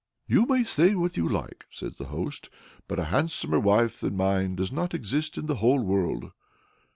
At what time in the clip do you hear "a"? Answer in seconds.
2.97-3.03